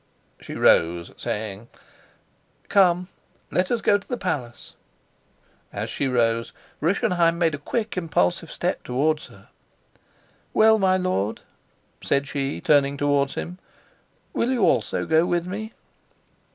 She 0.39 0.55
rose, 0.55 1.11
saying: 1.15 1.67
"Come, 2.69 3.07
let 3.51 3.69
us 3.69 3.81
go 3.81 3.99
to 3.99 4.07
the 4.07 4.17
palace." 4.17 4.73
As 5.71 5.91
she 5.91 6.07
rose, 6.07 6.53
Rischenheim 6.81 7.37
made 7.37 7.53
a 7.53 7.59
quick 7.59 7.95
impulsive 7.95 8.51
step 8.51 8.81
towards 8.81 9.27
her. 9.27 9.49
"Well, 10.55 10.79
my 10.79 10.97
lord," 10.97 11.41
said 12.03 12.27
she, 12.27 12.59
turning 12.61 12.97
towards 12.97 13.35
him, 13.35 13.59
"will 14.33 14.49
you 14.49 14.63
also 14.63 15.05
go 15.05 15.23
with 15.27 15.45
me?" 15.45 15.71